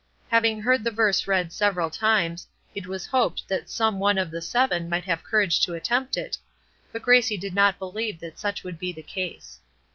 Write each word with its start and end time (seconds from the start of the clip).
Having 0.29 0.63
heard 0.63 0.83
the 0.83 0.89
verse 0.89 1.27
read 1.27 1.53
several 1.53 1.91
times, 1.91 2.47
it 2.73 2.87
was 2.87 3.05
hoped 3.05 3.47
that 3.47 3.69
some 3.69 3.99
one 3.99 4.17
of 4.17 4.31
the 4.31 4.41
seven 4.41 4.89
might 4.89 5.03
have 5.03 5.23
courage 5.23 5.59
to 5.61 5.75
attempt 5.75 6.17
it, 6.17 6.35
but 6.91 7.03
Gracie 7.03 7.37
did 7.37 7.53
not 7.53 7.77
believe 7.77 8.19
that 8.19 8.39
such 8.39 8.63
would 8.63 8.79
be 8.79 8.91
the 8.91 9.03
case. 9.03 9.59